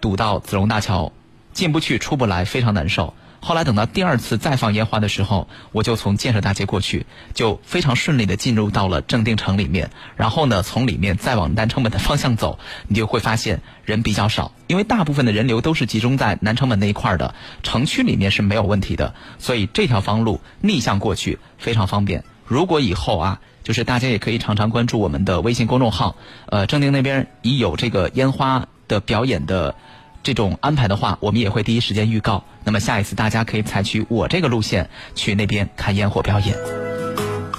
[0.00, 1.12] 堵到子龙大桥。
[1.52, 3.12] 进不去出不来，非常难受。
[3.44, 9.90] 后来等到第二次再放烟花的时候，我就从建设大街过去，就非常顺利的进入到了正定城里面。
[10.16, 17.34] 然后呢，从里面再往南城门的方向走，你就会发现人比较少，因为大部分的人流都是集中在南城门那一块儿的，
[17.64, 19.12] 城区里面是没有问题的。
[19.40, 22.22] 所以这条方路逆向过去非常方便。
[22.46, 26.14] 如果以后啊，就是大家也可以常常关注我们的微信公众号，
[26.46, 29.74] 呃，正定那边已有这个烟花的表演的。
[30.22, 32.44] 这种安排的话，我们也会第一时间预告。
[32.64, 36.56] 那么下一次大家可以采取我这个路线去那边看烟火表演。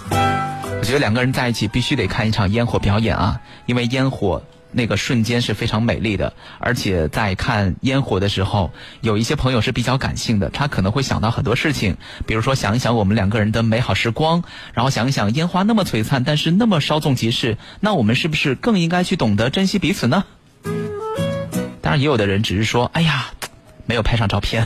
[0.10, 11.96] 我觉得两个人在一起必须得看一场烟火表演啊，因为烟火那个瞬间是非常美丽的，而且在看烟火的时候，有一些朋友是比较感性的，他可能会想到很多事情，
[12.26, 14.44] 比如说想一想我们两个人的美好时光，
[14.74, 20.26] 然后想一想烟花那么璀璨，但是那么稍纵即逝，那我们是不是更应该去懂得珍惜彼此呢？
[21.94, 23.28] 当然，也有的人只是说：“哎呀，
[23.86, 24.66] 没有拍上照片。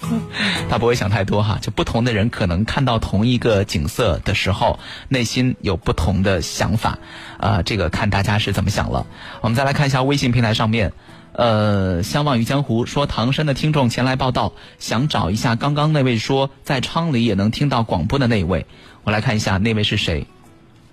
[0.70, 1.58] ”他不会想太多哈。
[1.60, 4.78] 就不同的人可能看到同一个景色的时候，
[5.10, 6.98] 内心有不同的想法。
[7.36, 9.06] 啊，这个看大家是怎么想了。
[9.42, 10.94] 我们再来看一下微信平台上面，
[11.34, 18.64] 呃，相忘于江湖说唐山的听众前来报道，想找一下刚刚那位说在昌黎也能听到广播的那一位。
[19.04, 20.26] 我来看一下那位是谁？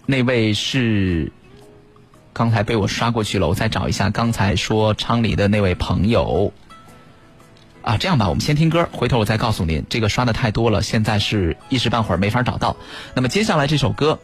[0.05, 1.32] 那位是。
[2.34, 6.53] 刚才被我刷过去了，我再找一下刚才说昌黎的那位朋友。
[7.82, 9.86] 啊，这样吧，我们先听歌，回头我再告诉您。
[9.89, 12.75] 这个刷的太多了，现在是一时半会儿没法找到。
[13.15, 14.19] 那么接下来这首歌，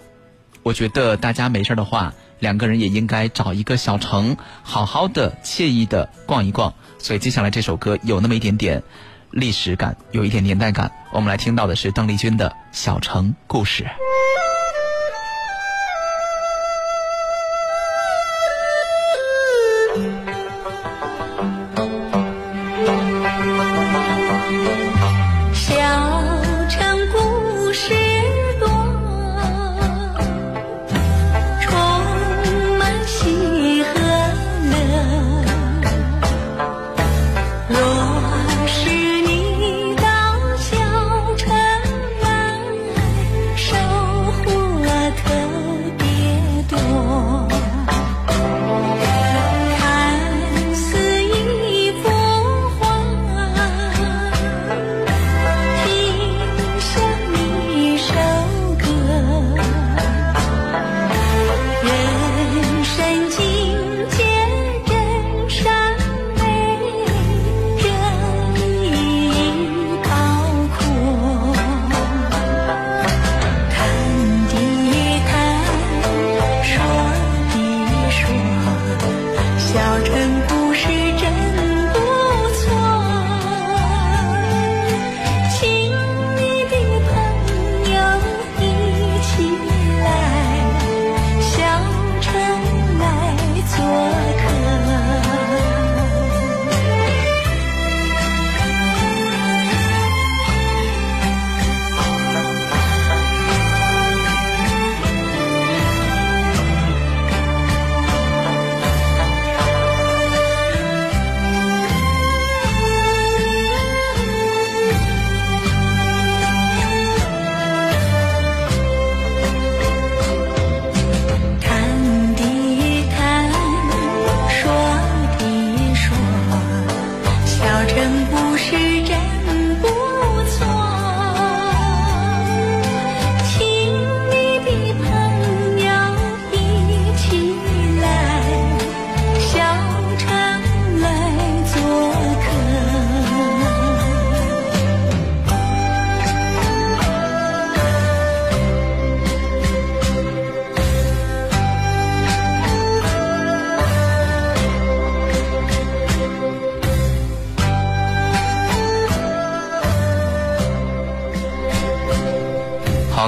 [0.62, 6.74] 我觉得大家没事的话，两个人也应该找一个小城，好好的、惬意的逛一逛。
[7.00, 8.84] 所以接下来这首歌有那么一点点
[9.32, 10.92] 历史感，有一点年代感。
[11.12, 13.84] 我们来听到的是邓丽君的《小城故事》。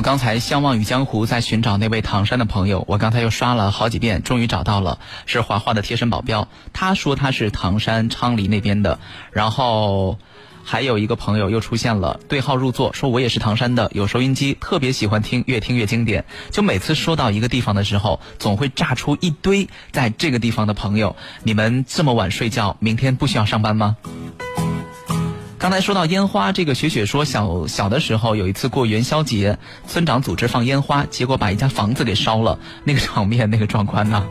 [0.07, 2.85] 刚才相忘于江湖，在寻找那位唐山的朋友。
[2.87, 6.47] 我刚才又刷了好几遍，终于找到了，是华华的贴身保镖。
[6.71, 8.99] 他说他是唐山昌黎那边的。
[9.33, 10.17] 然后
[10.63, 16.23] 还有一个朋友又出现了，对号入座，说我也是唐山的，有收音机，特别喜欢听，越听越经典。
[16.51, 21.17] 就每次说到一个地方的时候，总会炸出一堆在这个地方的朋友。
[21.43, 23.97] 你们这么晚睡觉，明天不需要上班吗？
[25.67, 34.23] 刚才说到烟花，这个雪雪说小小的时候有一次过元宵节，村长组织放烟花，结果把一家房子给烧了，那个场面那个壮观呐！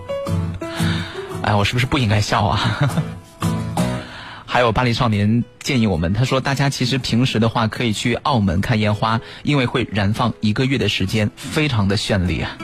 [1.44, 2.90] 哎，我是不是不应该笑啊？
[4.46, 12.56] 还有巴黎少年建议我们，他说大家其实平时的话可以去澳门看烟花，因为会燃放一个月的时间，非常的绚丽啊。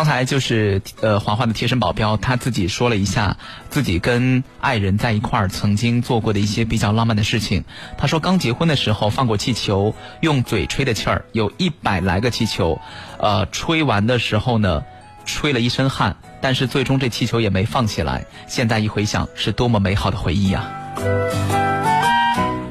[0.00, 3.36] 刚才就是呃华华的贴身保镖，他自己说了一下
[3.68, 7.64] 自己跟爱人在一块儿曾经做过的一些比较浪漫的事情。
[7.98, 12.80] 他说刚结婚的时候放过气球，用嘴吹的气儿有一百来个气球，
[13.18, 14.82] 呃吹完的时候呢，
[15.26, 18.24] 吹了一身汗，但是最终这气球也没放起来。
[18.48, 20.66] 现在一回想，是多么美好的回忆呀！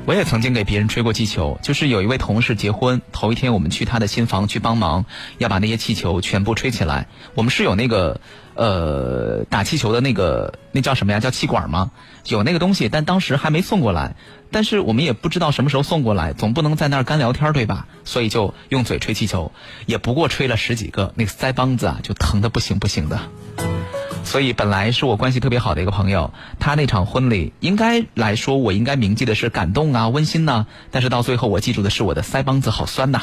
[0.10, 5.06] 我也曾经给别人吹过气球，就是有一位同事结婚头一天，我们去他的新房去帮忙，
[5.38, 7.06] 要把那些气球全部吹起来。
[7.36, 8.20] 我们是有那个
[8.56, 11.20] 呃打气球的那个那叫什么呀？
[11.20, 11.92] 叫气管吗？
[12.26, 14.16] 有那个东西，但当时还没送过来。
[14.50, 17.86] 但是我们也不知道什么时候送过来，总不能在那儿干聊天对吧？
[18.04, 19.52] 所以就用嘴吹气球，
[19.86, 23.22] 也不过吹了十几个，那个腮帮子啊就疼的不行不行的。
[24.24, 33.22] 所以本来是我关系特别好的一个朋友，他那场婚礼应该来说我应该铭记的是感动啊、温馨呐、但是到最后我记住的是我的腮帮子好酸呐、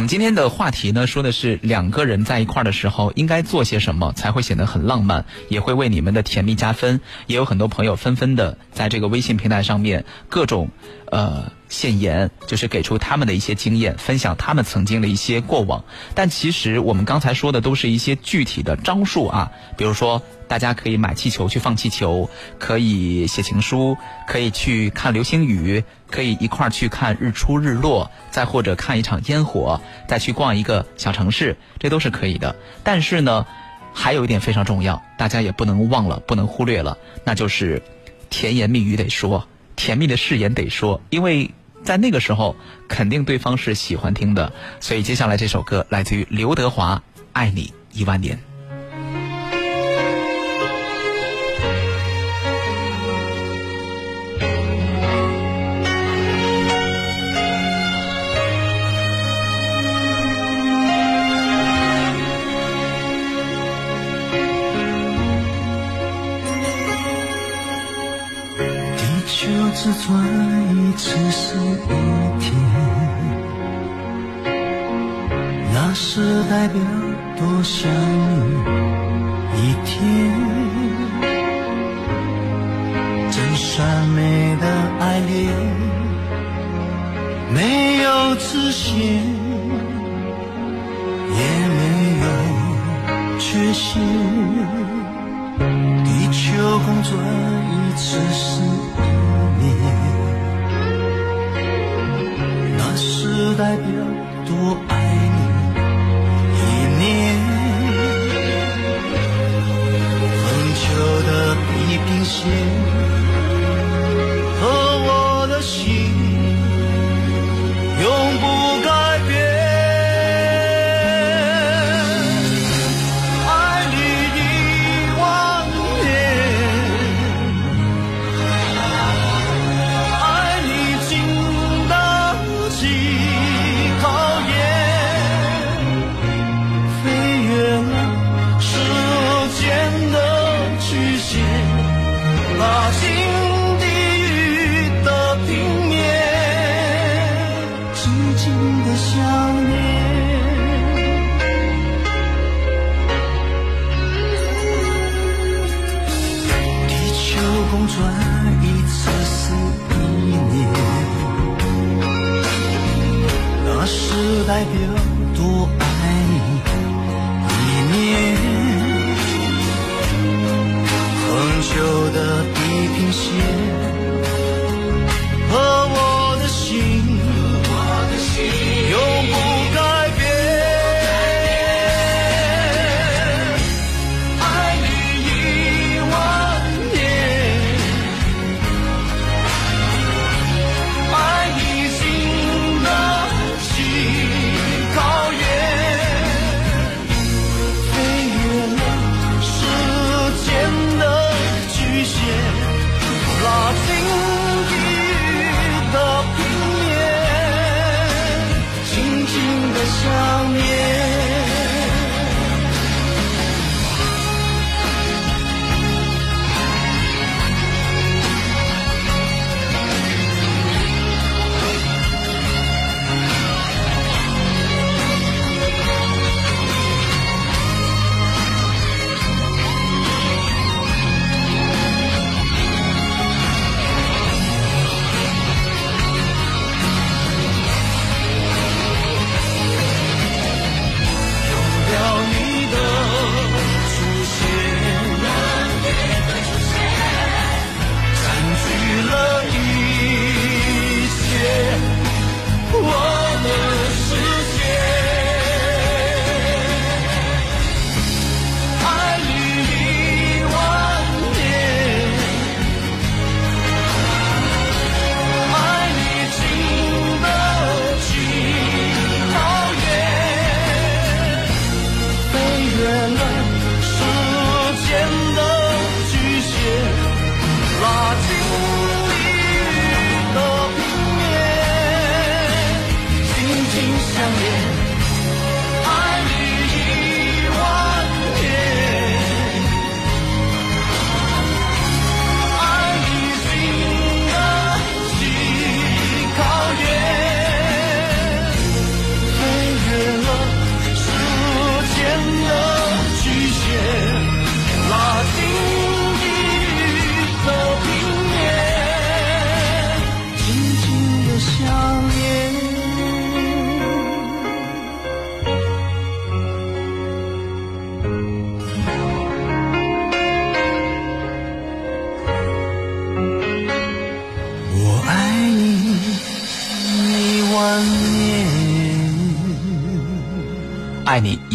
[0.00, 7.02] 我们今天的话题呢，说的是两个人在一块儿的时候应该做些什么才会显得很浪漫，也会为你们的甜蜜加分。
[7.26, 10.70] 也有很多朋友纷纷的在这个微信平台上面各种
[11.10, 15.84] 呃献言，就是给出他们的一些经验，分享他们曾经的一些过往。
[16.14, 32.54] 但其实我们刚才说的都是一些具体的招数啊，比如说大家可以买气球去放气球，可以写情书，可以去看流星雨，可以一块儿去看日出日落，再或者看一场烟火，再去逛一个小城市，这都是可以的。
[32.82, 33.46] 但是呢，
[33.94, 37.82] 还有一点非常重要，大家也不能忘了，不能忽略了，那就是
[38.28, 39.46] 甜言蜜语得说，
[39.76, 41.50] 甜蜜的誓言得说，因为
[41.84, 42.54] 在那个时候
[42.88, 44.52] 肯定对方是喜欢听的。
[44.80, 46.96] 所以接下来这首歌来自于刘德华，
[47.32, 48.36] 《爱你一万年》。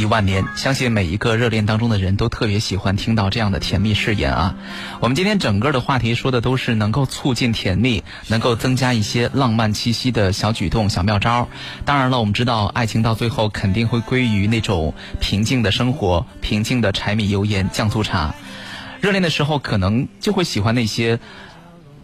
[0.05, 0.45] 万年。
[0.55, 4.55] 相信每一个热恋当中的人都特别喜欢听到这样的甜蜜誓言啊。
[4.99, 11.47] 我们今天整个的话题说的都是能够促进甜蜜，能够增加一些浪漫气息的小举动、小妙招。
[11.83, 18.33] 当然了，我们知道爱情到最后肯定会归于那种平静的生活，平静的柴米油盐酱醋茶。
[19.01, 21.19] 热恋的时候可能就会喜欢那些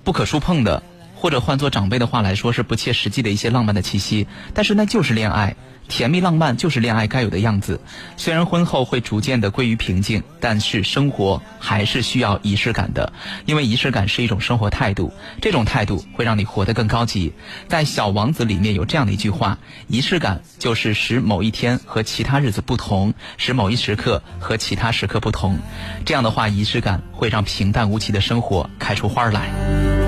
[0.04, 0.84] 不可触碰的。
[1.14, 4.26] 或者换做长辈的话来说，是不切实际的一些浪漫的气息，
[4.56, 5.56] 但是那就是恋爱，
[5.88, 7.80] 甜蜜浪漫就是恋爱该有的样子。
[8.18, 13.12] 虽然婚后会逐渐的归于平静，但是生活还是需要仪式感的，
[13.46, 17.34] 因为仪式感是一种生活态度，这种态度会让你活得更高级。
[17.68, 19.58] 在《小王子》里面有这样的一句话：
[19.88, 25.58] 仪式感就是使某一天和其他日子不同，使某一时刻和其他时刻不同。
[26.06, 30.01] 这样的话，仪式感会让平淡无奇的生活开出花来。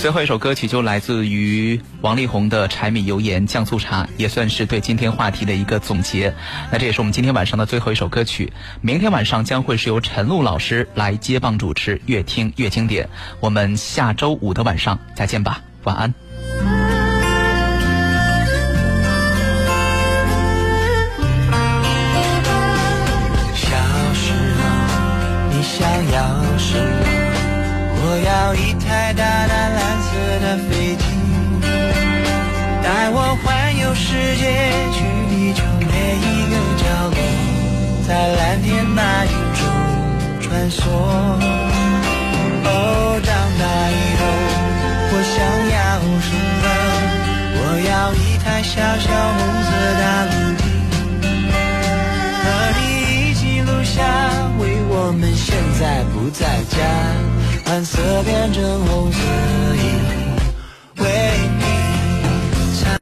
[0.00, 6.34] 最后一首歌曲就来自于王力宏的《柴米油盐酱醋茶》，也算是对今天话题的一个总结。
[6.72, 8.50] 那这也是我们今天晚上的最后一首歌曲。
[8.80, 13.06] 明天晚上将会是由陈露老师来接棒主持，越听越经典。
[13.40, 16.14] 我们下周五的晚上再见吧，晚安。
[38.10, 39.62] 在蓝天白云中
[40.40, 40.80] 穿梭。
[42.64, 44.22] 哦，长大以后
[45.12, 45.38] 我想
[45.70, 45.78] 要
[46.26, 46.28] 什
[46.60, 46.64] 么？
[47.54, 49.06] 我要一台小小
[49.36, 50.62] 红色大陆机，
[52.42, 52.44] 和
[52.80, 52.82] 你
[53.30, 54.02] 一起录下
[54.58, 56.74] 为我们现在不在家。
[57.66, 59.18] 蓝色变成红色。